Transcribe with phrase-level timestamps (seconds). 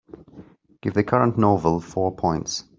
[0.81, 2.63] Give the current novel four points.